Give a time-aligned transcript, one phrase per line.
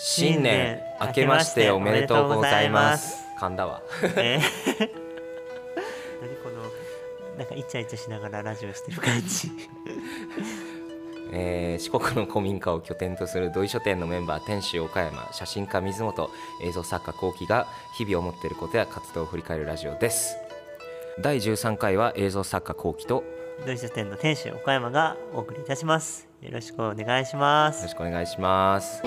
[0.00, 3.16] 新年明けましておめでとうございます。
[3.40, 3.82] 噛んだわ
[4.16, 4.40] えー
[6.20, 6.62] 何この
[7.36, 9.50] なんかイチャイチャしながらラジオしてる感じ。
[11.32, 16.30] えー四国の古民家を拠点とする土井書店のメンバー店主岡山写真家水本
[16.62, 20.36] 映像作家幸喜が日々思っていることや活動を振り返るラジオです。
[21.20, 23.24] 第13回は映像作家幸喜とよ
[23.66, 26.28] ドイツ店の店主岡山がお送りいたします。
[26.40, 27.82] よろしくお願いします。
[27.82, 29.02] ろしくお願いします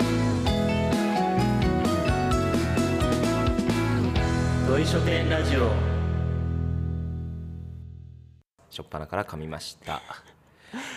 [4.72, 5.70] 土井書店ラジオ
[8.70, 10.02] 初っ端から噛みました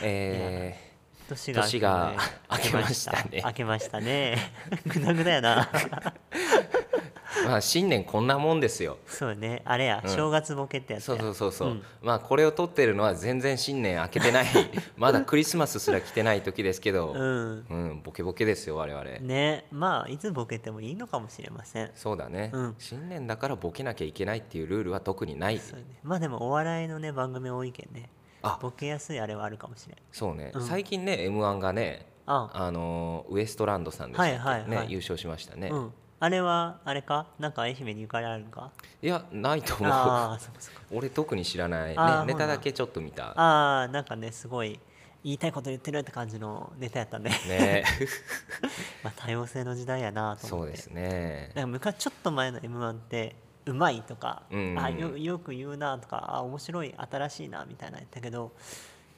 [0.01, 0.95] ええ
[1.29, 2.15] 年が
[2.53, 4.39] 明けましたね明けましたね
[4.87, 5.69] ぐだぐだやな
[7.47, 8.99] まあ新年こんなもんですよ。
[9.07, 9.63] そうね。
[9.65, 10.11] あれや、うん。
[10.11, 11.83] 正月ボケってやつそやうそうそうそう、うん。
[12.03, 14.47] まあこれを撮ってるのは全然新年明けてない。
[14.97, 17.67] まだクリスマスすら来てない時ですけど、うん。
[17.69, 19.67] うん、ボケボケですよ我々、ね。
[19.71, 21.91] まあいつボケてもいいのかもしれません。
[21.95, 22.75] そうだね、うん。
[22.79, 25.59] 新年だからボケなきゃいけないっていうルールは特にない。
[25.59, 25.85] そうね。
[26.03, 28.09] まあでもお笑いのね番組多いけんね。
[28.43, 28.59] あ。
[28.61, 29.97] ボケやすいあれはあるかもしれん。
[30.13, 30.63] そうね、うん。
[30.63, 32.51] 最近ね m 1がねあ。
[32.53, 34.71] あのーウエストランドさんでしたっけ、はいはいはい。
[34.71, 35.93] ね優勝しましたね、うん
[36.25, 37.27] あれはあれか？
[37.39, 38.71] なんか愛媛にゆかりあるんか？
[39.03, 39.93] いやないと思う。
[39.93, 40.81] ああそうかそうか。
[40.91, 41.97] 俺特に知らない、ね。
[42.27, 43.39] ネタだけちょっと見た。
[43.39, 44.81] ああなんかねすごい
[45.23, 47.31] 言いたいこと言ってるって感じのネタやったね。
[47.47, 47.85] ね。
[49.05, 50.47] まあ多様性の時代やなと思って。
[50.47, 51.53] そうですね。
[51.55, 53.37] なんか昔ちょっと前の m 1って
[53.67, 54.79] うまいとか、うん。
[54.79, 58.53] あよよく言うなとかあ面白い新しいなみたいなの言ったけど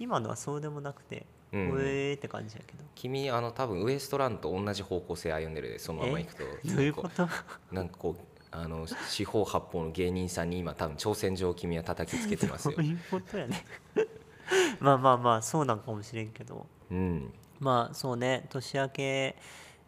[0.00, 2.84] 今のはそうでもなくて、ううんえーって感じやけど。
[2.94, 6.42] 君あの多分ウエストランドと同じ方向性歩んでるでそのままいくと。
[6.44, 7.28] どういうこと？
[7.72, 12.76] なんかこうあの四方八方の芸人さんに今多分挑戦状を君は叩きつけてますよ。
[12.78, 13.64] どういうことやね。
[14.80, 16.66] まあまあまあそうなんかもしれんけど。
[16.90, 17.32] うん。
[17.58, 19.36] まあそうね年明け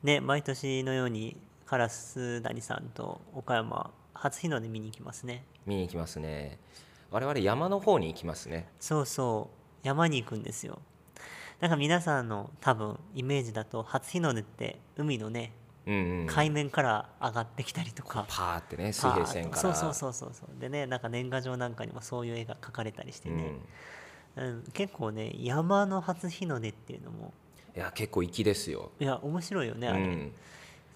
[0.03, 1.37] ね毎年のように
[1.67, 5.45] カラス谷さんと岡山初日の出見に行きますね。
[5.67, 6.59] 見に行きますね。
[7.11, 8.69] 我々山の方に行きますね。
[8.81, 9.51] そうそ
[9.83, 10.81] う山に行くんですよ
[11.61, 15.53] なんか皆さんの多分イメージだと初日の出って海のね
[15.87, 16.27] うんうん。
[16.27, 19.57] 海面から上がってきたりとか、パーってね水平線から。
[19.57, 20.61] そうそうそうそうそう。
[20.61, 23.55] でねなんか年賀状なんかにもそういう絵が描かれたりしてね、
[24.37, 24.65] うん。
[24.73, 27.33] 結構ね山の初日の出っていうのも。
[27.75, 30.33] うん、いや結構粋ですよ、いや面白いよねあれ、うん。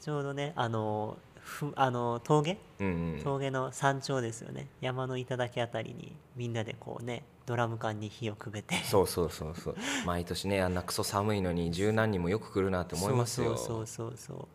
[0.01, 2.59] ちょうどねあのふあの峠？
[2.79, 4.69] うんうん、峠の山頂ですよね。
[4.81, 8.77] 山の頂あたりにみんなでこうねドラム缶に火をくべて。
[8.85, 9.77] そうそうそうそう。
[10.07, 13.57] 毎年ねあんなクソ寒いのに十何人もよく来るなって思いますよ。
[13.57, 14.47] そうそうそうそう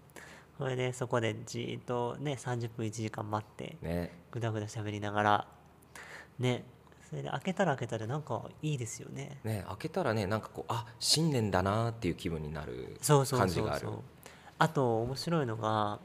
[0.58, 4.12] それでそこでじーっとね30分1時間待ってね。
[4.32, 5.48] ぐだぐだ喋りながら
[6.40, 6.64] ね。
[7.10, 9.38] それで開けたら開けたらなんかいいですよね。
[9.44, 13.82] ね開けたらねなんかこうあ新年だなっていう気分になるそうそう感じがある。
[13.82, 14.02] そうそう
[14.60, 16.00] あと面白いのが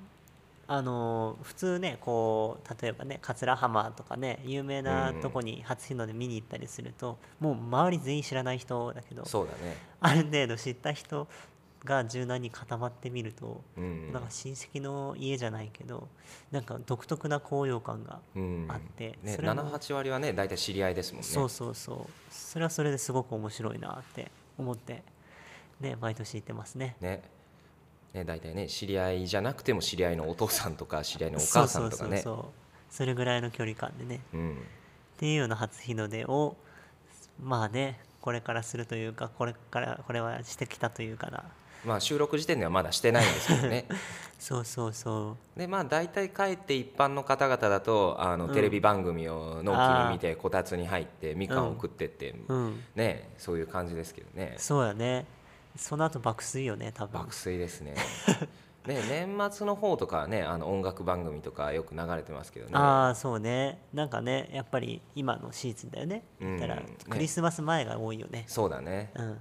[0.75, 9.77] あの普通ねこう例えばね桂浜とかね有名なとこに初日の出見に行ったりすると、もう周り全員知らない人だけどそうだね。
[10.01, 11.29] ある程度知った人
[11.85, 16.09] が柔軟に固まってみると、うんなんか親戚の家じゃないけど
[16.51, 18.67] なんか独特な高揚感がうん。
[18.71, 21.29] あって、ね、それも78割はね大体知り合いですもんね。
[21.29, 22.07] そうそうそう。
[22.31, 25.03] それはそれですごく面白いなって思って
[25.81, 26.97] ね毎年行ってますね。
[27.03, 27.21] ね
[28.15, 32.19] ね大体ね知り合いじゃなくても知り合いのお父さんとか 知り合いのお母さんとかね。
[32.19, 32.53] そうそうそうそう。
[32.91, 34.21] それぐらいの距離感でね。
[34.35, 34.53] うん。
[34.53, 34.55] っ
[35.19, 36.57] ていうような初日の出を
[37.43, 41.45] まあねこれからするというかこれからこれはしてきたというかな。
[41.85, 43.87] まあ収録時点ではまだしてないんですけどね。
[44.39, 48.55] そうそうそでまあ大体帰って一般の方々だとあの、うん。
[48.55, 52.85] テレビ番組をのんきに見てこたつに入ってみかんをうん食ってって、ううん。
[52.95, 54.55] ねそういう感じですけどね。
[54.59, 55.27] そうやね
[55.77, 57.21] その後爆睡よね多分。
[57.21, 57.95] 爆睡ですね。
[58.87, 62.73] ね年末の方とかはねあの音楽番組とかよく流れてますけどね。
[62.75, 63.81] ああそうね。
[63.93, 66.25] なんかねやっぱり今のシーズンだよね。
[66.41, 66.57] うん。
[66.57, 66.87] 言ったらね。
[67.09, 68.45] クリスマス前が多いよね。
[68.49, 69.33] そうだね、うん。
[69.35, 69.37] っ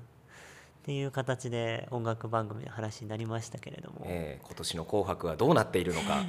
[0.83, 4.01] ていう形で音楽番組の話になりましたけれども。
[4.05, 6.23] えー今年の「紅白」はどうなっているのか。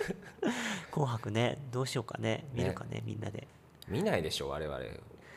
[0.90, 2.46] 紅白ねどうしようかね。
[2.54, 3.02] 見るかね。
[3.04, 3.46] みんなで。
[3.86, 4.78] 見ないでしょ我々。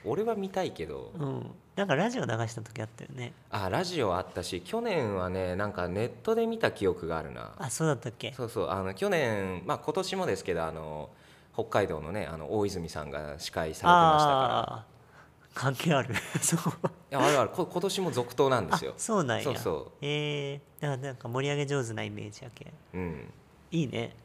[0.06, 1.12] 俺は見たいけど。
[1.16, 3.34] うんなんかラジオ流した時あったよね。
[3.52, 7.54] あラジオあったし去年はねなんかネットで見た記憶があるな。
[7.60, 8.34] あそうだったっけ？
[8.34, 11.10] そうそうあの去年まあ今年もですけどあの
[11.54, 14.98] 北海道のねあの大泉さんが司会されてましたから。
[15.54, 16.14] 関係ある。
[16.42, 16.60] そう。
[16.60, 16.64] い
[17.10, 17.50] やあるある。
[17.50, 18.92] こ今年も続投なんですよ。
[18.92, 19.44] あそうなんや。
[19.44, 20.60] そうそえ。
[20.80, 23.34] ー、だからなんか盛り上げ上手なイメージやけうん。
[23.72, 24.16] いいね。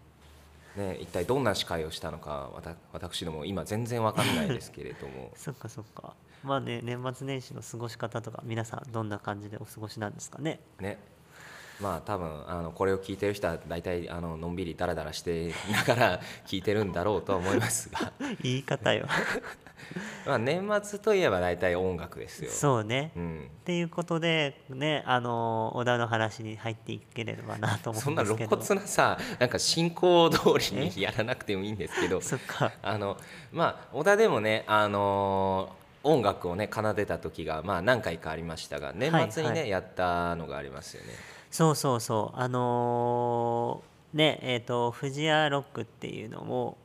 [0.76, 5.30] ね、一体どんな司会をしたのかわた私ども今全然わかんないですけれども。
[5.36, 10.60] そっかそっかまあね年末年始の過ごし方とか皆さんどんな感じでお過ごしなんですかね？
[10.80, 10.98] ね。
[11.80, 18.12] まあ多分あのこれを聞いてる人は大体あののんびりダラダラしてながら 聞いてるんだろうとは思いますが。
[18.42, 19.06] 言い方よ。
[20.24, 22.50] まあ年末といえば大体音楽ですよ。
[22.50, 28.62] そうね、うん、っていうことでねあの小田の話に入っていければなと思そな露うんんですけど。
[28.62, 30.40] 骨なさなんか進行通
[30.74, 32.20] りにやらなくてもいいんですけど。
[32.20, 32.72] そっか。
[32.80, 33.16] あの
[33.50, 35.74] まあ小田でもねあの
[36.04, 39.70] 音楽をね奏でた時がまあ何回かありましたが年末にね、はい。
[39.70, 41.10] やったのがありますよね。
[41.50, 42.38] そうそうそう。
[42.38, 46.76] あのーねえっ、と富士屋ロックっていうのを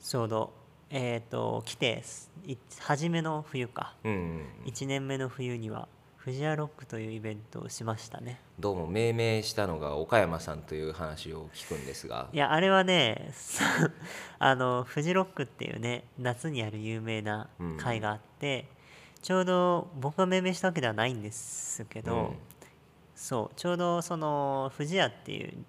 [0.00, 0.52] ちょうど
[0.90, 2.02] えっ、と来て
[2.46, 3.94] い初めの冬か。
[4.04, 5.88] うんうん1年目の冬には
[6.24, 8.38] 富士屋ロックというイベントをしましたね。
[8.56, 12.28] どうも命名したのが岡山さんという話を聞くんですが。
[12.32, 13.32] いやあれはね
[14.38, 18.68] あのフジロックっていうね夏にある有名な会があって、
[19.20, 22.36] ちょうど僕が命名したわけではないんですけど、うん。
[23.16, 25.64] そうちょうどその富士屋っていう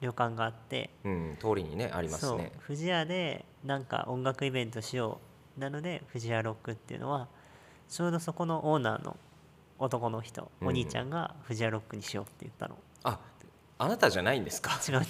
[0.00, 2.52] 旅館があってうん、通りにねありますね。
[2.66, 5.20] 富士屋でなんか音楽イベントしよ
[5.58, 5.60] う。
[5.60, 7.28] なので富士屋ロックっていうのは
[7.90, 9.18] ちょうどそこのオーナーの
[9.78, 10.68] 男の人、うん。
[10.68, 12.76] お兄ちゃんが富士屋ロックにしようって言ったの。
[13.04, 13.18] あ
[13.78, 14.72] あなたじゃないんですか？
[14.88, 15.04] 違う違う。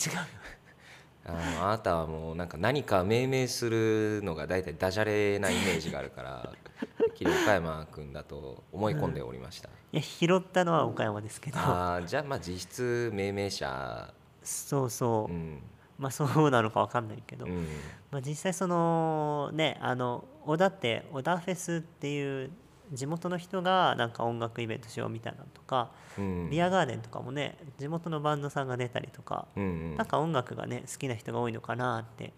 [1.26, 6.52] あのあなたはもうなんか何か命名するのが大体ダジャレなイメージがあるから
[6.98, 11.58] てっきり岡山君だと思い込んでおりました、いや拾ったのは岡山ですけど。
[11.58, 14.14] ああじゃあまあ実質命名者。
[14.42, 15.62] そうそう、うん。
[15.98, 17.66] まあそうなのかわかんないけど、うん。
[18.10, 22.50] まあ、実際そのねあの小田って小田フェスっていう
[22.92, 26.50] 地元の人がなんか音楽イベントしようみたいなのとか、うん。
[26.50, 29.96] ビアガーデンとかもね地元のバンドさんが出たりとか、うんうん。
[29.96, 32.32] なんか音楽がね好きな人が多いのかなって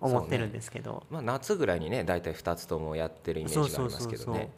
[0.00, 1.04] 思ってるんですけど。
[1.10, 4.50] まあ、夏ぐらいにね大体2つともやってるイメージがありますけどね。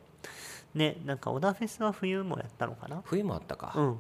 [0.75, 3.03] ねなんか小田フェスは冬もやったのかな？
[3.05, 3.99] 冬もあったか、うん。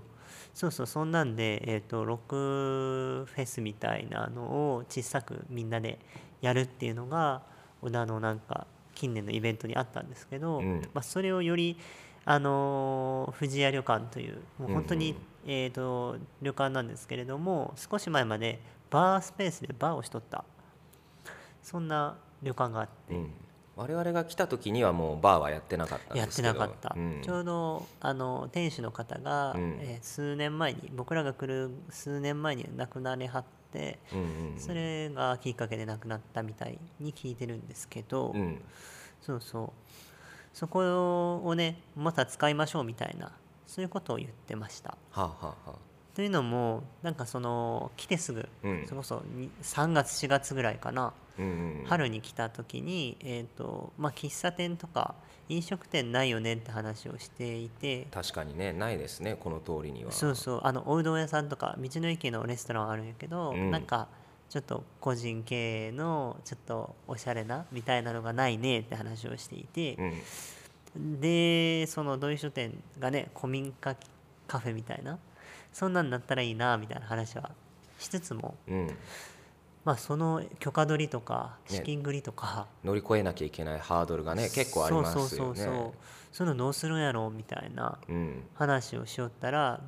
[0.54, 4.42] そうそうそんなんで、えー、とロックフェスみたいなの
[4.74, 5.98] を小さくみんなで
[6.40, 7.42] やるっていうのが
[7.80, 8.66] 小田のなんか
[8.98, 10.82] 近年のイベントにあったんですけど、うん。
[10.92, 11.78] まあ、それをより、
[12.24, 15.22] あのー富士屋旅館というもう本当に、うんうん。
[15.46, 18.60] えー、と旅館なんですけれども少し前まで
[18.90, 20.44] バースペースでバーをしとった。
[21.62, 23.30] そんな旅館があって、うん、
[23.76, 27.22] 我々が来た時にはもうバーはやってなかったんやってなかった、うん。
[27.22, 29.78] ちょうどあの店主の方が、うん。
[29.80, 33.44] えー数年前に僕らが来る数年前に亡くなりはっ
[34.56, 38.60] それがきっかけで亡くなったみたいに聞いてるんですけど、うん。
[39.20, 39.70] そうそう。
[40.54, 43.30] そこをねまた使いましょうみたいな
[43.66, 44.96] そういうことを言ってました。
[45.10, 45.72] はあ、はあはあ、
[46.18, 48.82] というのもなんかその来てすぐ、うん。
[48.86, 51.48] それこそに3月4月ぐらいかな、うんう
[51.84, 55.14] ん春に来た時に、えーとまあ、喫茶店とか
[55.48, 58.08] 飲食店ないよねって話をしていて。
[58.10, 60.10] 確かにねないですねこの通りには。
[60.10, 60.60] そうそう。
[60.64, 63.70] あのおうどん屋さんとか道の駅のレストランはあるんやけど、うん。
[63.70, 64.08] なんか
[64.50, 69.96] ちょっと個人経営のちょっとおしゃれなみたいなのがないねって話をしていて。
[70.96, 71.20] う、ん。
[71.20, 73.94] でその土井書店がね古民家
[74.48, 75.20] カフェみたいな
[75.72, 77.50] そんなんなったらいいなみたいな話は
[77.98, 78.96] しつつも、うん。
[79.84, 81.76] まあ、その許可取りとかね。
[81.76, 85.28] 資金繰りとか、乗り越えなきゃいけないハードルがね結構ありますよね。
[85.28, 85.92] そうそうそうそう。
[86.32, 88.42] そういうのどうするんやろうみたいなうん。
[88.54, 89.80] 話をしよったら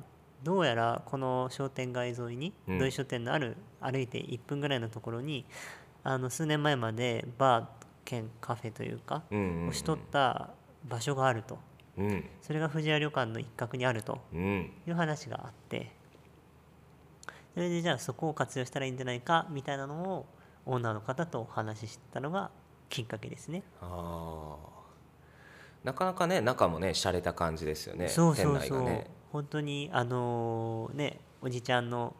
[0.43, 2.79] どうやらこの商店街沿いにうん。
[2.79, 5.45] 土井書店のある歩いて1分ぐらいのところに
[6.03, 7.65] あの数年前までバー
[8.05, 9.67] 兼カフェというかうんうんうん。
[9.69, 10.49] をしとった
[10.89, 11.59] 場所があると
[12.01, 12.25] うん。
[12.41, 14.71] それが富士屋旅館の一角にあるとうん。
[14.87, 15.91] いう話があって
[17.53, 20.25] それでじゃあそこを活用したらいいんじゃないかみたいなのを
[20.65, 22.51] オーナーの方とお話ししたのが
[22.89, 23.63] きっかけですね。
[23.81, 24.71] ああ
[25.83, 29.07] なかなかね中もね洒落た感じですよねそうそうそう、ね。
[29.31, 32.15] 本当にあのーねおじちゃんの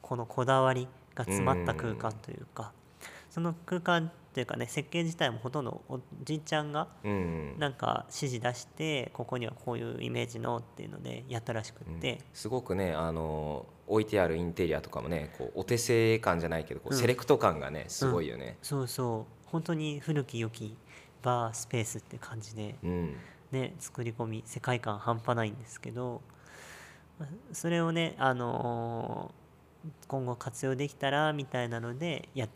[0.00, 2.72] このこだわりが詰まった空間というか、
[3.32, 17.00] その空間っていうかね設計自体もほとんどおじいちゃんがうんなんか指示出してここにはこういうイメージのっていうのでやったらしくって、すごくねあの置いてあるインテリアとかもねこうお手製感じゃないけどこううん。
[17.00, 18.58] セレクト感がねすごいよね。
[18.60, 19.46] そうそう。
[19.46, 20.76] 本当に古き良き
[21.22, 23.16] バースペースって感じで、うん。
[23.50, 26.20] ね、作り込み世界観半端ないんですけど
[27.18, 29.42] まあそれをね、あのー
[30.06, 32.46] 今後活用できたらみたいなのでや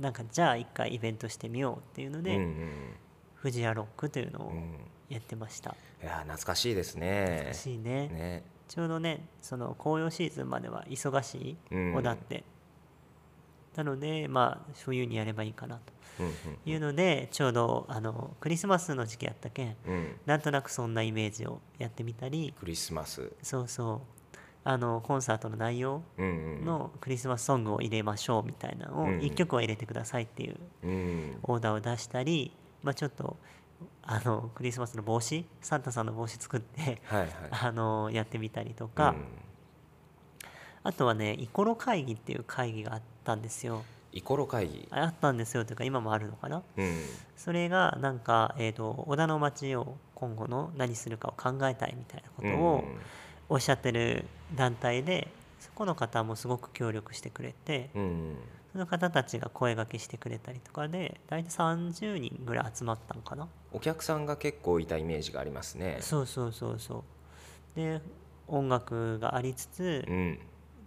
[0.00, 2.66] なんかじゃあ一回イベントしてみようっていうので、うんうん
[3.42, 4.74] 富士屋ロックというのをうん。
[5.08, 7.44] やってました、いや懐かしいですね。
[7.48, 8.08] らしいね。
[8.08, 8.42] ね。
[8.68, 11.94] ちょうどねその紅葉シーズンまでは忙しいうん。
[11.94, 12.44] 小田って、
[13.74, 15.92] なのでまあ冬にやればいいかなと。
[16.20, 16.32] うん
[16.66, 20.16] いうのでちょうどあのクリスマスの時期やったけんうんうん。
[20.26, 22.54] なんとなくそんなイメージをやってみたり。
[22.60, 23.32] クリスマス。
[23.42, 24.00] そうそう
[24.62, 26.64] あのコンサートの内容うんうん。
[26.64, 31.38] のクリスマスソングを入れましょうみたいなのをうん1曲は入れてくださいっていううん。
[31.42, 32.52] オーダーを出したり、
[32.82, 33.36] まあ、ちょっと
[34.02, 37.30] あのクリスマスの帽子サンタさんの帽子作ってはいはい。
[37.50, 39.14] あのやってみたりとか、
[40.82, 43.84] あとはねイコロ会議っていう会議があったんですよ。
[44.12, 44.88] イコロ会議。
[44.90, 46.62] あったんですよというか今もあるのかな。
[46.76, 46.96] うん。
[47.36, 52.84] それがなんか、えー、と小田の町を今後の何するかを考えたいみたいなことを
[53.50, 55.28] おっしゃってる団体で
[55.58, 58.36] そこの方もすごく協力してくれてうんうん。
[58.72, 63.48] その方たちが声掛けしてくれたりとかで大体30人ぐらい集まったのかな。
[63.72, 65.98] お客さんが結構いたイメージがありますね。
[66.00, 67.04] そうそうそうそ
[67.74, 67.76] う。
[67.76, 68.00] で
[68.46, 70.38] 音楽がありつつうん。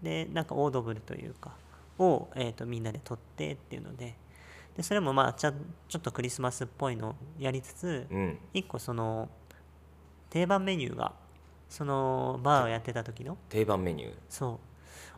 [0.02, 1.52] でなんかオードブルというか
[2.00, 4.16] を、えー、とみんなで撮ってっていうので。
[4.78, 5.54] でそれもまあちゃん
[5.88, 8.40] ちょっとクリスマスっぽいのをやりつつうん。
[8.54, 9.28] 一個その
[10.30, 11.12] 定番メニューが
[11.74, 13.36] そのバーをやってた時の？
[13.50, 14.14] 定番メニュー。
[14.30, 14.60] そ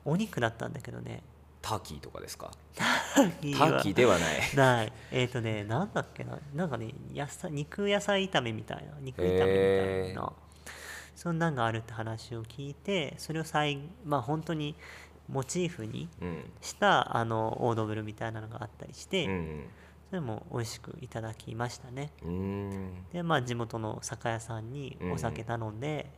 [0.06, 0.10] う。
[0.10, 1.22] お肉だったんだけどね。
[1.62, 2.50] ターキーとかですか？
[2.76, 4.56] ターターキーではない。
[4.56, 4.94] ない。
[5.12, 6.40] えっ、とねなんだっけな？
[6.54, 8.94] なんかね野菜肉野菜炒めみたいな。
[9.02, 9.48] 肉炒めみたい
[10.12, 10.32] へな
[11.14, 14.76] そんなんがあるって話を聞いてそれを再まあ本当に
[15.28, 16.50] モチーフにうん。
[16.62, 19.66] したあのオードブルみたいなのがあったりして、うん
[20.08, 22.12] それも美味しくいただきましたね。
[22.24, 22.94] うんうん。
[23.12, 26.10] でまあ地元の酒屋さんにお酒頼んで、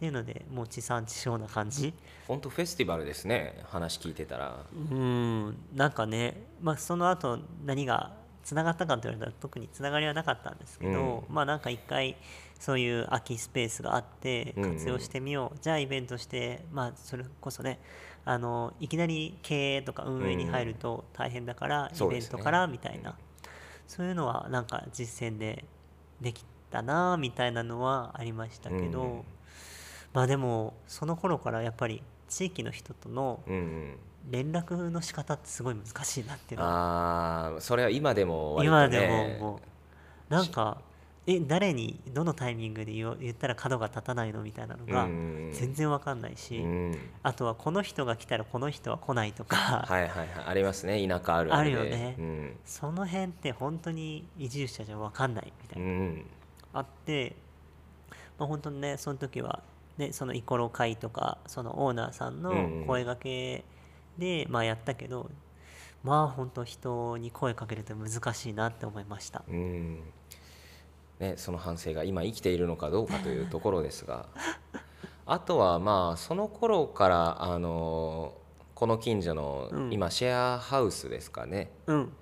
[0.00, 1.92] っていうのでもう地産地消な感じ。
[2.26, 4.64] 本当フェスティバルですね話聞いてたら。
[4.72, 12.16] うんなんかね、まあ、その後何がつながったかって言われたら特につながりはなかったんですけど、まあなんか一回
[12.58, 14.64] そういう空きスペースがあってうん。
[14.64, 17.78] うん活用してみよう、じゃあイベントしてまあそれこそね
[18.24, 22.28] あのいきなり経営とか運営に入ると大変だから、そうですね。
[22.30, 23.16] イベントからみたいな。
[23.86, 25.66] そういうのはなんか実践で
[26.22, 29.22] できたなみたいなのはありましたけど、うん
[30.12, 33.96] まあでもその頃からやっぱり地域の人とのうんうん
[34.30, 36.72] 連絡の仕方ってすごい難しいなっていうのは
[37.52, 39.60] ああそれは今でも割と今ねでもも
[40.28, 40.82] うなんか
[41.26, 45.50] え誰にどのタイミングで言ったら角が立たないのみたいなのがうん。
[45.52, 46.98] 全然わかんないし、うん。
[47.22, 50.28] あとはこの人が来たらこの人は来ないとか、はいはいはい。
[50.46, 51.76] ありますね田舎あるあるで。
[51.76, 52.16] あるよね。
[52.18, 52.56] うん。
[52.64, 56.24] その辺って本当に移住者じゃわかんないみたいな、うん。
[56.72, 57.36] あって、
[58.38, 59.62] まあ、本当にねその時は、
[60.00, 62.52] ね、そのイコロ会とかそのオーナーさんの
[62.86, 63.64] 声掛け
[64.16, 65.30] で、まあ、やったけど
[66.02, 69.44] まあ本当人に声かけるって難しいなって思いました。
[69.46, 70.00] うん。
[71.18, 74.26] ね、その反省が今生きているのかどうかというところですが。
[75.26, 78.32] あとはまあその頃からあの
[78.74, 79.92] この近所の、うん。
[79.92, 81.70] 今シェアハウスですかね。
[81.86, 82.12] うん。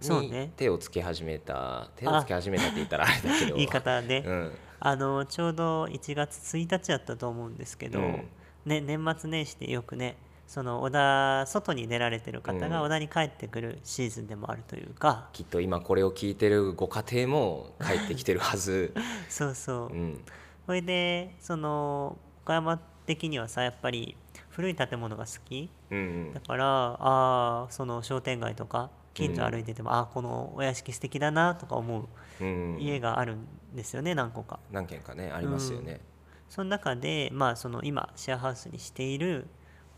[0.00, 3.54] そうにね手をつけ始めた手をつけ始めたって言ったらあれだけど。
[3.54, 4.52] 言い方で、うん
[4.84, 8.28] あのちょうど1月1日やったと思うんですけど、うん。
[8.64, 12.70] ね、年末年始でよくねその小田外に出られてる方うん。
[12.70, 18.92] が小田に帰ってくるシーズンでもあるというか、きっと今これを聞いてるご家庭も帰ってきてるはず、
[19.30, 20.24] そうそう、うん。
[20.66, 24.16] それでその岡山的にはさやっぱり
[24.50, 25.70] 古い建物が好き。
[25.90, 26.32] うん。
[26.34, 32.08] だからあーその商店街とか近所歩いてても、ああこのお屋敷素敵だなとか思う
[32.40, 34.58] うん、家があるんですよね何個か。
[34.70, 36.00] 何軒かねありますよね、
[36.48, 39.46] その中で、まあ、その今シェアハウスにしている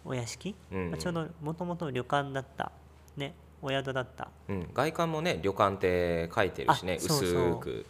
[0.04, 0.90] お屋敷、うん。
[0.90, 2.72] まあちょうどもともと旅館だった、
[3.16, 4.28] ね、お宿だった。
[4.48, 4.68] うん。
[4.74, 7.50] 外観もね旅館って書いてるしねあそうそう。
[7.50, 7.86] 薄く。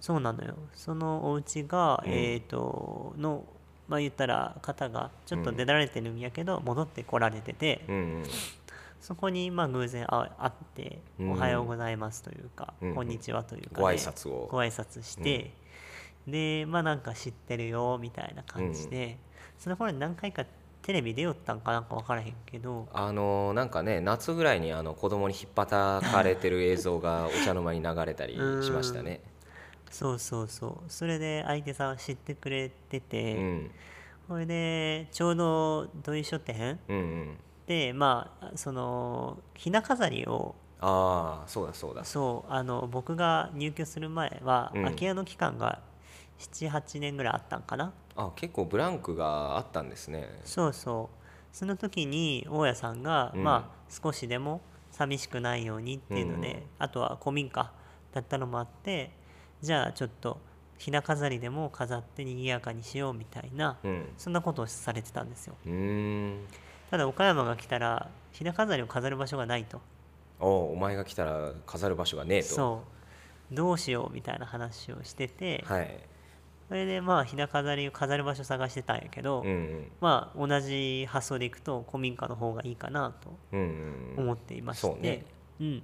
[0.00, 0.54] そうなのよ。
[0.74, 2.12] そのお家が、うん。
[2.12, 3.44] えっ、との
[3.88, 8.24] まあ言ったら方がちょっと出られてるんやけど、戻ってこられてて、うんうん
[9.00, 11.32] そこにまあ偶然会会って「うん。
[11.32, 14.48] おはようございます」というか「うんこんにちは」というかで、ご挨拶を。
[14.50, 15.54] ご挨拶して、
[16.26, 19.18] でまあなんか知ってるよみたいな感じで、
[19.58, 20.44] その頃に何回か
[20.82, 29.20] テレビ出よったんかなんか分からへんけどあのなんかね夏ぐらいにあの子供に引っ張かれてる映像がお茶の間に流れたり しましたね。
[29.90, 30.90] そうそうそう。
[30.90, 33.70] それで相手さん知ってくれてうて、ん。
[34.28, 37.38] それでちょうど土井書店うんうん、
[37.68, 42.02] でまあそのひな飾りをああそうだそうだ。
[42.02, 44.84] そうあの僕が入居する前は、うん。
[44.84, 45.80] 空き家の期間が
[46.38, 47.92] 78年ぐらいあったんかな。
[48.16, 50.28] あ結構ブランクがあったんですね。
[50.44, 51.16] そうそう。
[51.52, 53.44] その時に大家さんが、うん。
[53.44, 56.62] まあ少しでも寂しくないようにっていうので、うん。
[56.78, 57.70] あとは古民家
[58.12, 59.10] だったのもあって
[59.60, 60.40] じゃあちょっと
[60.78, 64.08] ひな飾りでも飾って賑やかにしようみたいな、うん。
[64.16, 65.56] そんなことをされてたんですよ。
[65.66, 66.46] うーん
[66.90, 69.80] ただ岡山が来たらひな飾りを飾る場所がないと。
[70.40, 72.48] おお前が来たら飾る場所がねえと。
[72.48, 72.82] そ
[73.52, 73.54] う。
[73.54, 76.00] どうしようみたいな話をしてて、はい。
[76.68, 79.90] それでまあひな飾りを飾る場所探してたんやけど、うんうん。
[80.00, 83.60] まあ同じ発想でいくと古民家の方がいいかなとうん
[84.16, 85.24] うん思っていまして、そうね。
[85.60, 85.82] うん、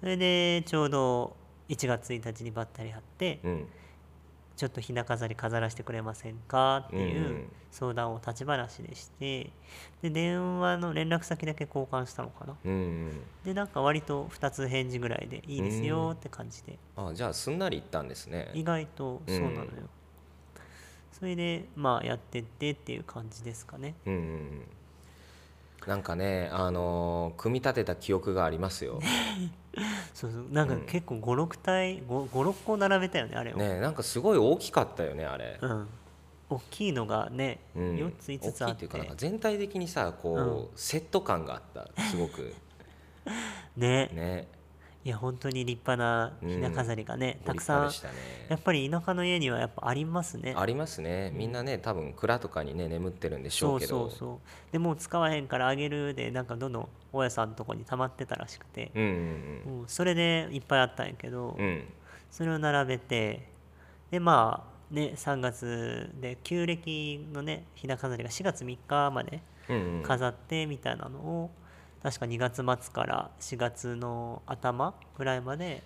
[0.00, 1.36] それでちょうど
[1.68, 3.68] 1月1日にばったり会って、うん
[4.56, 6.84] ちょっとひな飾り飾らせてくれませんか？
[6.88, 7.52] っていんううん。
[7.72, 9.50] 相談を立ち話でして
[10.00, 12.56] で電話の連絡先だけ交換したのかな？
[12.64, 12.76] うんう
[13.08, 13.20] ん。
[13.44, 16.78] でなんか割と2つ返事ぐらいでいいですよって感じで。
[16.96, 18.50] あじゃあすんなりいったんですね。
[18.54, 19.88] 意外とそうなのよ、うん。
[21.12, 23.94] それでまあやってってっていう感じですかね。
[24.06, 24.62] うん
[25.86, 29.00] なんかねあのー組み立てた記憶がありますよ。
[30.14, 30.46] そうそう。
[30.50, 35.58] なんか結構56体56個並べたよねあれを、ねなんかすごい大きかったよねあれ。
[35.60, 35.88] うん。
[36.50, 37.96] 大きいのがね、うん。
[37.96, 42.54] 4つ5つあっ大きいっていうかなんかて全体的にさこう、セット感があったすごく。
[43.76, 44.10] ね。
[44.12, 44.48] ね
[45.04, 47.94] いや本当に立派なひな飾りがね、たくさんね。
[48.48, 50.54] やっぱり田舎の家にはやっぱありますね。
[50.56, 51.30] ありますね。
[51.34, 54.08] みんなね多分蔵とかにね眠ってるんでしょそううけど。
[54.08, 59.88] そうそうでもう使わへんからあげるでなんかどんどん大家さんのとこに溜まってたらしくて、うんうんうん。
[59.88, 61.64] それでいっぱいあったんやけど、うん。
[61.64, 61.84] うん
[62.30, 63.46] それを並べて
[64.10, 70.02] でまあね3月で旧暦のねひな飾りが4月3日までうんうん。
[70.02, 71.50] 飾ってみたいなのを、
[72.04, 75.82] 確か2月末から4月の頭ぐらいまで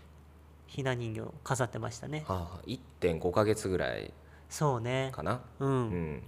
[0.67, 2.25] ひな人形を飾ってましたね。
[2.27, 4.13] はあ、1.5ヶ月ぐらい
[4.51, 5.11] そうね。
[5.15, 5.41] かな？
[5.61, 6.23] うん、うん。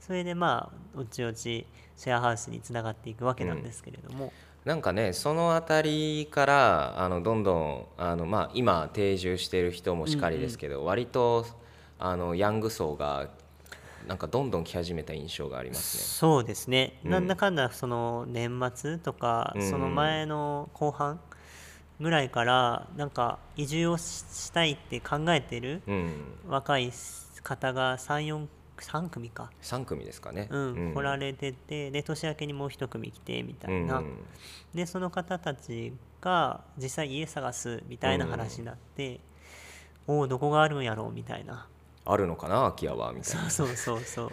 [0.00, 4.32] それでまあおちおちシェアハウスにつながっていくわけなんですけれども、
[4.64, 11.44] なんかねその辺りからあのどんどんあの、まあ、今定住してる人もしかりですけど、割と
[11.98, 13.28] あのヤング層が
[14.06, 17.10] なんかどんどん来始めた印象がありますそうですね、うん。
[17.10, 19.70] なんだかんだその年末とか、うん。
[19.70, 21.20] その前の後半
[22.00, 25.82] ぐらいからなんか移住をししたいって考えてるね。
[25.86, 26.12] うん、
[26.48, 26.92] 若い
[27.42, 28.46] 方が34
[28.80, 30.48] 3組か、3組ですかね。
[30.50, 30.94] うん。
[30.94, 34.16] 来られててで年明けにもう一組来てみたいな、うん。
[34.74, 39.20] でその方たちが実際家探すみたいな話になって、
[40.06, 41.66] おおどこがあるんやろうみたいな
[42.04, 43.50] あるのかな空き家はみたいな。
[43.50, 44.00] そうそうそう。
[44.00, 44.32] そう。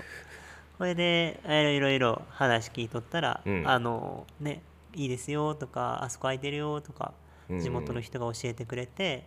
[0.78, 3.64] これでえいろいろ話聞いとったら、うん。
[3.68, 4.62] あのね
[4.94, 7.14] いいですよとかあそこ空いてるよとか
[7.50, 9.26] うん地元の人が教えてくれて、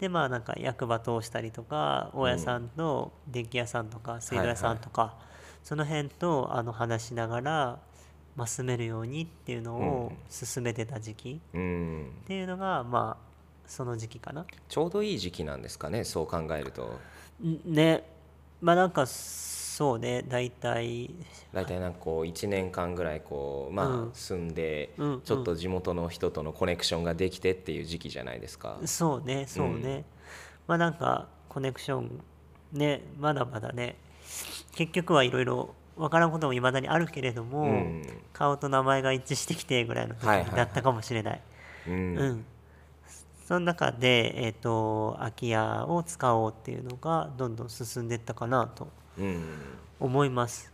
[0.00, 5.16] でまあなんか役場通したりとか大家さんと電気屋さんとか水道屋さんとか、
[5.62, 7.78] その辺とあの話しながら、
[8.36, 13.28] まあ、住めるようにっていうのを進めてた時期うん、っていうのがまあ
[13.66, 14.46] その時期かな。
[14.68, 16.84] ちょうどいい時期なんですかねそう考えると。
[16.84, 16.88] ん
[17.40, 18.04] ね。
[18.60, 21.10] まあなんかそうね大体。
[21.52, 24.10] 大体なんかこう1年間ぐらいこうまあうん。
[24.12, 25.20] 住んでうんうん。
[25.22, 28.78] ちょっと地元の人とのコネクションができてっていう時期じゃないですか。
[28.84, 30.04] そうねそうね、
[30.66, 32.20] まあなんかコネクション
[32.72, 33.96] ねまだまだね。
[34.74, 38.02] 結局はいろいろ分からんこともいまだにあるけれども、うん。
[38.32, 40.56] 顔と名前が一致してきてぐらいの時はいはいはい。
[40.56, 41.40] だったかもしれない。
[41.86, 41.94] うん。
[41.94, 42.44] うん
[43.48, 49.42] その中で、えー、と空き家を使おうっていうのがどんどん進んでいったかなとうん。
[49.98, 50.70] 思います。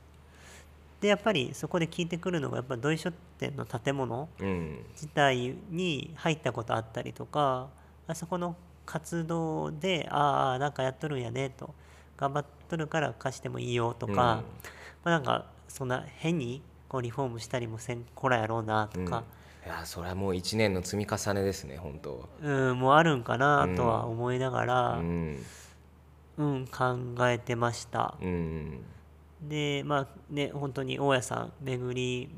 [1.00, 4.84] でやっぱりそこで聞いてくるのがやっぱ土井書店の建物うん。
[4.90, 7.68] 自体に入ったことあったりとか
[8.08, 11.72] あそこの活動でああなんかやっとるんやねと。
[12.16, 14.42] 頑張っとるから貸してもいいよとか、ま
[15.04, 19.06] あ、なんかそんな変にこうリフォームしたりもせんこらやろうなとうん。
[19.06, 19.22] か、
[19.64, 22.28] いやそれはもう1年の積み重ねですね本当。
[22.42, 25.38] うん、もうあるんかなとは思いながらう、ん。
[26.36, 26.96] うん考
[27.28, 28.16] えてました。
[28.20, 28.80] うん。
[29.42, 32.28] でまあね本当に大家さん巡り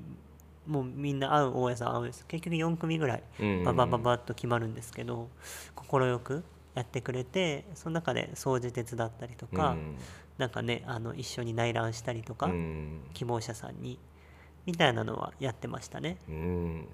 [0.67, 2.25] もうみんな会う大家さん会うんです。
[2.27, 5.29] 結局4組ぐらいうんババババッと決まるんですけど
[5.75, 9.97] 快くやってくれてその中で掃除手伝ったりとか、うん。
[10.39, 13.01] なんかねあの一緒に内覧したりとか、うん。
[13.15, 13.99] 希望者さんに
[14.65, 16.19] みたいなのはやってましたね。
[16.29, 16.89] うん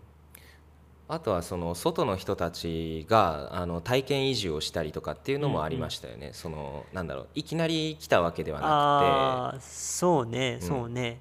[1.12, 10.66] あとはその外の人たちがあの体験移住をしたりとかっていうのもありましたよね、そのなんだろういきなり来たわけではなああそうねうん。
[10.66, 11.20] そうね、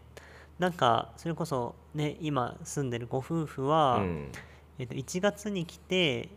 [0.59, 4.31] なんかそれこそね今住んでるご夫婦くて、は、うん。
[4.79, 6.29] えっと、1月に来て、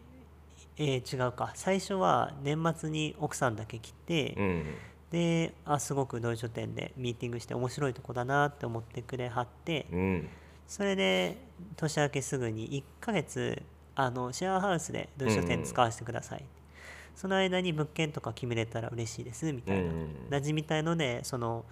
[0.76, 1.52] えー違うか。
[1.54, 4.64] 最初は年末に奥さんだけ来て、うん。
[5.12, 10.28] であすごく同書店でミーティングして面白いとこだなって思ってくれはって、うん
[10.66, 11.36] それで
[11.76, 13.62] 年明けすぐに1ヶ月
[13.94, 16.44] あのシェアハウスで同書店使わせてください、
[17.14, 20.08] その間に物件とか決めれたら嬉しいですみたいな、うん。
[20.30, 21.64] 馴染みたいのでその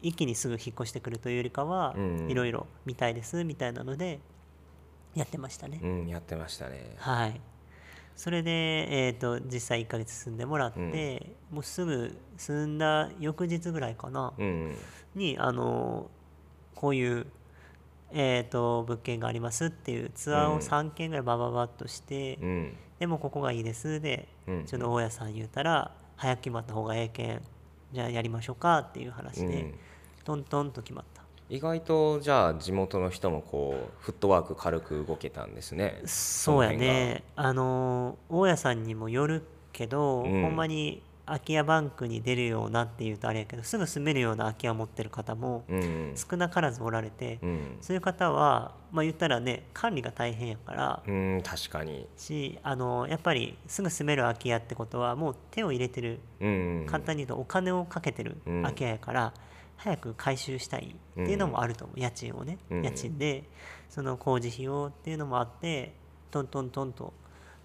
[0.00, 2.30] 一気にすぐ引っ越してくるというよりかは、うん。
[2.30, 4.20] いろいろ見たいですみたいなので
[5.14, 6.94] やってましたね、うん、やってましたね。
[6.96, 7.40] はい。
[8.16, 8.50] それで、
[9.06, 14.74] えー、と実際1ヶ月住んでもらって、もうすぐ住んだ翌日ぐらいかな、うん。
[15.14, 16.10] にあの
[16.74, 17.26] こういう、
[18.12, 22.76] えー、と物件がありますっていうツアーをうん3件ぐらいバババッとして、うん。
[22.98, 24.64] でもここがいいですでうん。
[24.64, 27.42] ちょうど大家さん言うたら早く決まった方がええけん
[27.92, 29.74] じゃあやりましょうかっていう話で、うん。
[30.24, 31.22] トントンと決まった。
[31.48, 36.00] 意外とじゃあ地元の人もこうフットワーク軽く動けたんですね。
[36.06, 37.24] そうやね。
[37.36, 40.42] あの大家さんにもよるけど、うん。
[40.42, 47.76] ほんまに空き家バンクに出るようなっていうとあれやけどすぐ住めるような空き家を持ってる方もうん少なからずおられて、うん。
[47.80, 52.06] そういう方はまあ言ったらね管理が大変やからうん確かに。
[52.16, 58.62] しあのやっぱりすぐ住める空き家ってことはもう手を入れてるうん簡単に言うとお金をかけてるうん。
[58.62, 59.32] 空き家やから、
[59.76, 63.44] 早く回収したいっていうのもあると思う、家賃をね、うん家賃で
[63.88, 65.92] その工事費用っていうのもあって
[66.30, 67.12] トントントンと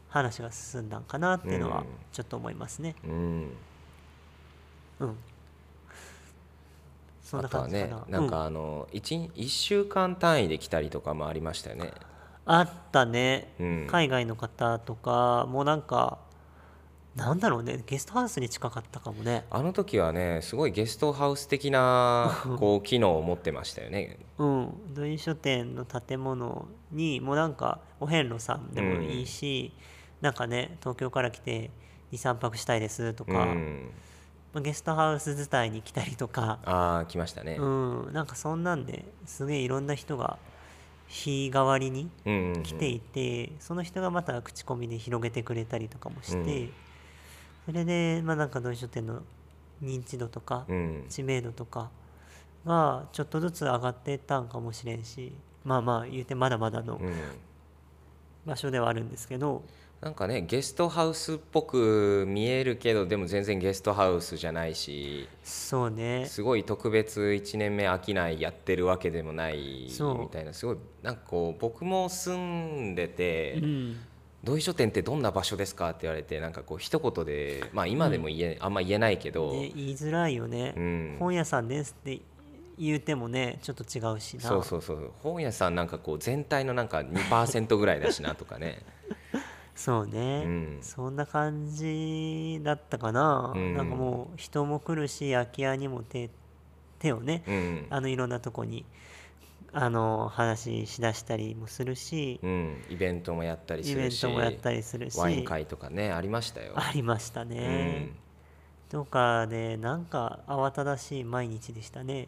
[0.10, 1.86] 話が進んだんかなっていうのはうん。
[2.12, 2.96] ちょっと思いますね。
[3.06, 3.52] うん。
[5.00, 5.18] うん。
[7.22, 11.92] そんな感じかな,、ねなんかあの 1, 一週間単位で来たりとかもありましたよね。
[12.46, 13.88] あったね、うん。
[13.88, 16.20] 海外の方とかもうなんか
[17.18, 17.84] なんだろうね。
[17.88, 19.44] ゲストハウスに近かったかもね。
[19.50, 24.20] あの時はねすごいゲストハウス的な こう機能を持ってましたよね。
[24.38, 24.94] うん。
[24.94, 29.74] 土井書店の建物にもうなんかお遍路さんでもいいし、
[30.22, 31.72] なんかね東京から来て
[32.12, 33.92] 23泊したいですとうか、ん。
[34.54, 37.58] まあゲストハウス伝いに来たりとか、ああ来ましたね。
[37.60, 37.66] う
[38.10, 40.40] ん、なんかそんなんですげえいろんな人が
[41.08, 42.10] 日替わりに
[42.64, 46.72] 来ていて、その人がまた口コミで広げてくれたりとかもして、うん。
[47.66, 49.22] それでまあなんか土井書店の
[49.82, 51.06] 認知度とか、うん。
[51.10, 51.90] 知名度とか
[52.66, 57.12] がちょっとずつ上がってったんかもしれんしまあまあ言うてまだまだのうん。
[58.46, 59.64] 場所ではあるんですけど、
[60.02, 66.26] なんかねゲストハウスっぽく見えるけどでも全然ゲストハウスじゃないしそうね。
[66.28, 70.20] すごい特別1年目飽きないやってるわけでもないそう。
[70.20, 70.54] みたいな。
[70.54, 73.98] すごいなんかこう僕も住んでてうん
[74.44, 81.16] 「土井書店ってどんな場所ですか?」って言われてなんかこう一言でまあ今でも言え、あんま言えないけど、で言いづらいよね、うん。
[81.20, 82.22] 本屋さんですって
[82.78, 84.44] 言うてもねちょっと違うしな。
[84.44, 88.84] そうそうそう本屋さんなんかこう全体のなんか2%ぐらいだしなとかね
[89.78, 90.80] そうね、うん。
[90.82, 93.78] そんな感じだったかな、うん。
[93.78, 96.30] なんかもう人も来るし空き家にも手
[97.00, 98.84] 手をね、うん、あのいろんなとこに。
[99.74, 105.20] あの話しだしたりもするし、うん、イベントもやったりすイベンるしトもやったりするし。
[105.20, 106.72] ワイン会とかねありましたよ。
[106.76, 108.10] ありましたね、
[108.90, 112.28] とかでなんか慌ただしい毎日でしたね。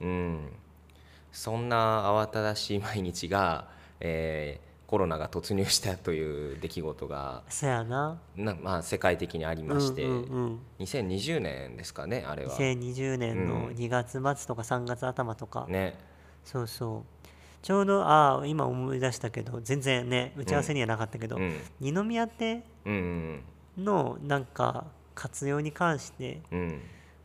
[1.31, 8.17] そんな慌ただしい毎日が、えーコロナが突入したという出来事がそやな。
[8.35, 10.59] な、まあ、世界的にありまして、うんうんうん。
[10.79, 12.57] 2020年ですかねあれは。
[12.57, 13.75] 2020年のうん。
[13.75, 15.95] 2月末とか3月頭とか、ね。
[16.43, 17.27] そうそう。
[17.61, 21.55] ちょうどああ今思い出したけど全然ね打ち合わせにはなかったけど、うん。
[21.79, 23.43] 二宮邸うん
[23.77, 26.81] のなんか活用に関してうんうん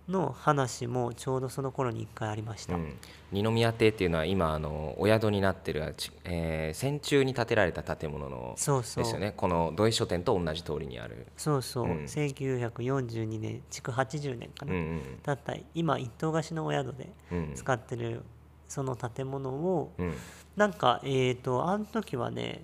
[0.08, 2.94] の話もちょうどその頃に一回ありました、うん、
[3.32, 9.04] 二宮邸っていうのは今あのお宿になってる、ちえー戦中に建てられた建物のそうそう。
[9.04, 11.26] ですよねこの土井書店と同じ通りにある。
[11.36, 12.04] そうそう、うん。
[12.04, 17.52] 1942年築80年かな、うんうんだった今一棟貸しのお宿でうん。
[17.54, 18.22] 使ってる
[18.68, 20.14] その建物をうん。
[20.56, 22.62] なんかえっ、とあの時はね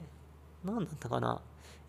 [0.64, 1.40] 何だったかな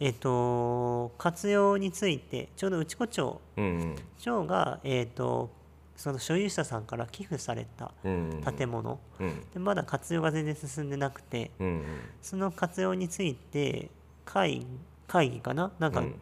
[0.02, 3.96] えっ、と活用についてちょうど内子町うんうん。
[4.18, 5.50] 町がえっ、と
[5.96, 9.40] その所有者さんから寄付されたうん建物、うん。
[9.54, 11.86] でまだ活用が全然進んでなくてうんうん。
[12.22, 13.90] その活用について
[14.26, 14.66] 会
[15.08, 15.72] 会議かな？
[15.78, 16.16] なんか、うん。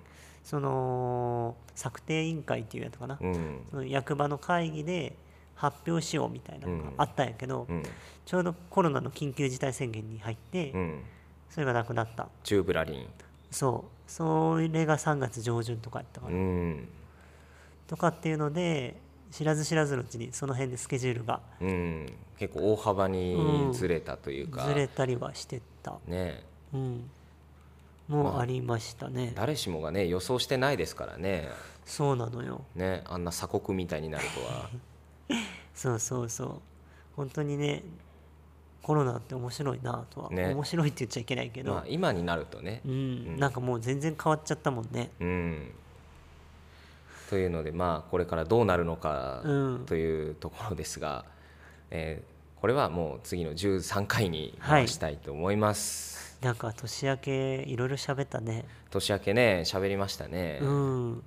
[0.44, 3.62] その策定委員会っていうやつかな、うん。
[3.70, 5.16] その役場の会議で
[5.56, 7.84] 発表しようみたいなのがあったんやけど、うん。
[8.26, 11.04] ちょうどコロナの緊急事態宣言に入って、うん。
[11.50, 12.28] それがなくなった。
[12.44, 13.08] チューブラリン
[13.52, 14.12] そう。
[14.12, 16.88] それが3月上旬とかやったかうな、ん。
[17.88, 18.96] とかっていうので
[19.32, 22.14] 知らず知らずのうちにその辺でスケジュールがうん。
[22.38, 26.44] 結構大幅にずれたというか、ずれたりはしてた、ね。
[26.74, 27.10] うん。
[28.08, 31.50] もうありましたね、誰しもがね予想してないですからね。
[31.86, 32.62] そうなのよ。
[32.76, 34.70] ねあんな鎖国みたいになるとは。
[35.76, 36.62] そうそうそう。
[37.16, 37.84] 本当にね
[38.82, 40.54] コロナって面白いなとは、ね。
[40.54, 42.82] 面白いって言っちゃいけないけど、まあ今になるとね。
[42.86, 45.12] うん、なんかもう全然変わっちゃったもんね。
[45.20, 45.72] うん。
[47.30, 49.86] というのでまあこれからどうなるのかうん。
[49.86, 51.26] というところですが、
[51.92, 58.66] えーこれはもう次の13回に回したいと思います、なんか年明けいろいろ喋ったね。
[58.92, 61.24] 年明けね喋りましたね、うん。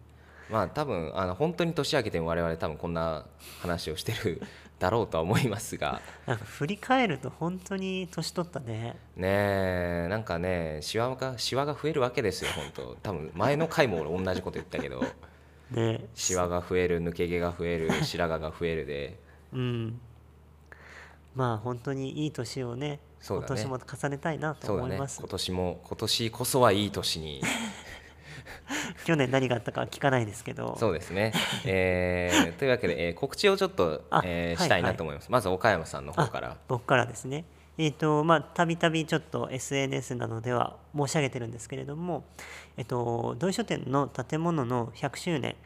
[0.50, 3.24] まあ多分あの本当に年明けても我々多分こんな
[3.62, 4.42] 話をしてる
[4.82, 6.02] だろうとは思いますが。
[6.26, 8.96] なんか振り返ると本当に年取ったね。
[9.16, 12.96] ねえなんかねシワがシワが増えるわけですよ本当。
[13.00, 15.04] 多分前の回も俺同じこと言ったけど。
[15.70, 16.04] ね。
[16.14, 19.18] シワが増える抜け毛が増える白髪が増えるで。
[19.52, 20.00] うん。
[21.36, 23.62] まあ本当にいい年をねそうだね。
[23.62, 27.40] 今年も重ねたいなと思います、今年も今年こそはいい年に
[29.04, 30.76] 去年何があったかは聞かないですけど。
[30.78, 31.32] そうですね、
[31.64, 36.56] えー というわけで、えー告知をちょっと、あえーはいしたいなと思います、まず岡山さんの方から。
[36.68, 37.44] 僕からですね。
[37.78, 42.24] えっ、とまあたびたびちょっと SNS などでは申し上げてるんですけれども
[42.76, 45.56] えっ、と土井書店の建物の100周年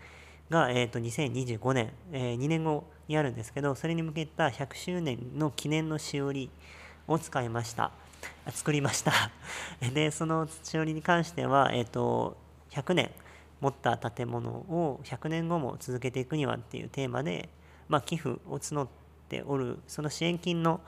[0.50, 6.50] が、えー、と2025年、え2年後にあるんですけどそれに向けた100周年の記念のしおり
[7.08, 7.90] を使いました。
[8.44, 9.12] あ作りました。
[9.92, 12.36] でそのしおりに関しては、えー、と
[12.76, 13.10] 100年
[13.60, 17.48] 持った建物を100年後も続けていくにはっていうテーマで、
[17.88, 18.88] まあ、寄付を募っ
[19.28, 20.80] ておるその支援金の、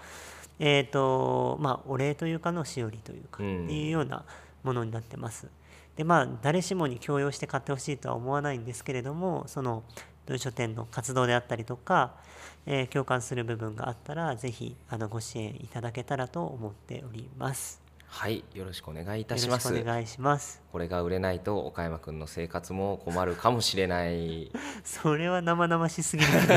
[0.59, 4.25] えーとまあ、お礼というかのしおりというか、うんっていうような
[4.63, 5.49] ものになってます。
[5.97, 9.83] でまあ誰しもに強要して買ってほしいとは思わないんですけれどもその
[10.27, 12.15] 土井書店の活動であったりとか、
[12.67, 17.88] えー共感する部分があったらぜひあのご支援いただけたらと思っております。
[18.11, 20.63] はいよろしくお願いいたししますくお願いします。
[20.73, 24.51] これが売れないと岡山君の生活も困るかもしれない、
[24.83, 26.31] それは生々しすぎる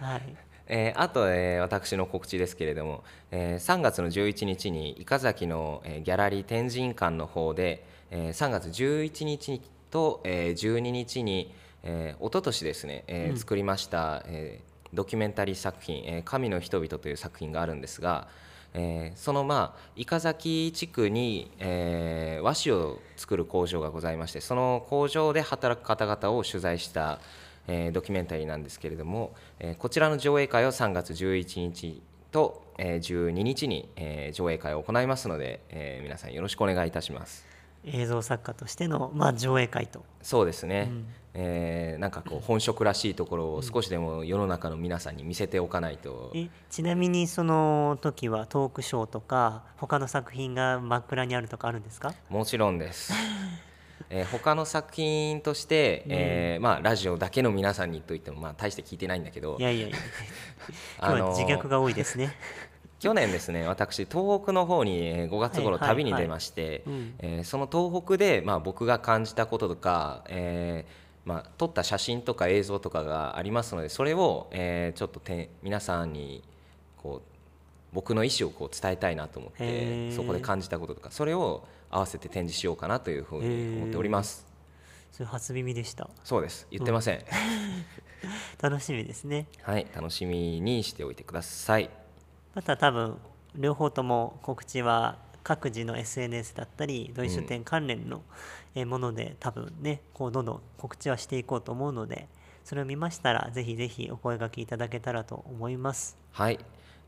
[0.00, 0.36] はい。
[0.66, 18.28] えーあと、えー私の告知ですけれども、えー3月の11日に伊香崎の、えーギャラリー天神館の方で、えー3月11日と、えー12日に、えー、一昨年ですね、えー作りました、えードキュメンタリー作品「えー神の人々」という作品があるんですが、
[18.74, 27.20] えーそのまあ伊香崎地区に、えー和紙を作る工場がございましてその工場で働く方々を取材した、
[27.68, 37.53] えードキュメンタリーなんですけれども、えこちらの上映会を3月11日と、えー12日に、え上映会を行いますので、え皆さんよろしくお願いいたします。
[37.86, 40.04] 映像作家としての、まあ、上映会と。
[40.22, 40.90] そうですね、
[41.34, 52.14] えーなんかこう本職らしいところを少しでも世の中の皆さんに見せておかないと、えちなみにその時はトークショーとか他の作品が真っ暗にあるとかあるんですか？
[52.28, 53.12] もちろんです。
[54.10, 59.56] えー他の作品として、えーまあ、ラジオだけの皆さんにといっても、まあ、大して聞いてないんだけど。
[59.58, 59.96] いやいやいや。
[60.98, 62.32] あのー今日は自虐が多いですね。
[63.00, 67.14] 去年ですね私東北の方にえー5月頃旅に出まして、うん。
[67.18, 76.42] えーその東北で、まあ、僕が感じたこととか、えーまあ、撮った写真とか映像とかがありますのでそれを、えーちょっとて皆さんに
[76.96, 77.34] こう
[77.94, 84.46] 僕の意思をこう伝えたいなと思ってそこで感じたこととかそれを合わせて展示しようかなというふうに思っております。
[85.12, 86.10] それ初耳でした。
[86.24, 86.66] そうです。
[86.72, 87.24] 言ってません、
[88.60, 89.46] 楽しみですね。
[89.62, 91.88] はい楽しみにしておいてください
[92.54, 93.18] また多分
[93.56, 98.22] 両方とも告知は各自の SNS だったり土井書店関連の
[98.74, 102.28] えーもので多分ねこうどんどん告知はしていこうと思うので
[102.64, 106.16] それを見ましたらぜひぜひお声掛けいただけたらと思います。
[106.32, 106.58] はい、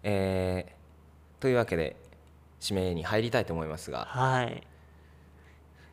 [0.03, 0.87] えー
[1.41, 1.97] というわけで
[2.61, 4.63] 締めに入りたいと思いますが、はい。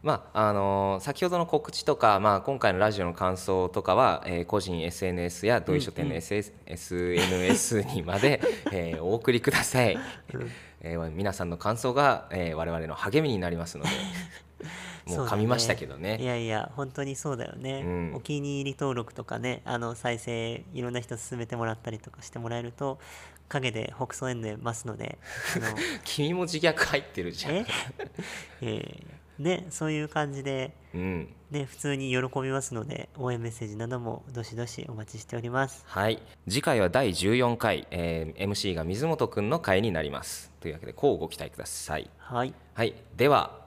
[0.04, 9.98] まああのー先ほどの告知とか、まあ、今回のラジオの感想とかは、えー個人 SNS や同意書店の SS、SNS にまで、えーお送りください、
[10.82, 13.90] えー皆さんの感想が、えー我々の励みになりますので
[15.08, 16.18] もう噛みましたけどね。
[16.22, 18.16] いやいや本当にそうだよね、うん。
[18.16, 23.00] お気に入り登録とかねあの再生いろんな人勧めてもらったりとかしてもらえると
[23.50, 25.18] 陰で北総園でますので
[26.06, 27.56] 君も自虐入ってるじゃん。
[27.56, 27.66] え？
[28.62, 31.34] えーねそういう感じでうん。
[31.52, 35.84] ね普通に喜びますので応援メッセージなどもどしどしお待ちしております。
[35.88, 36.22] はい。
[36.48, 40.52] 次回は第14回、えー MC が水本くんの回になります。
[40.60, 42.10] というわけでこうご期待ください。
[42.18, 42.54] はい。
[42.74, 42.96] はい。
[43.16, 43.62] では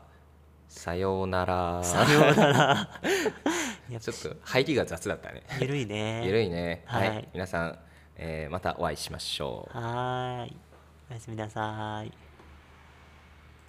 [0.68, 1.82] さようなら。
[1.84, 2.90] さようなら。
[4.00, 5.42] ちょっと入りが雑だったね。
[5.60, 6.22] ゆるいね。
[6.26, 6.82] ゆるいね。
[6.86, 7.28] はい、はい。
[7.32, 7.78] 皆さん、
[8.16, 9.78] えーまたお会いしましょう。
[9.78, 10.56] はーい。
[11.10, 12.25] おやすみなさい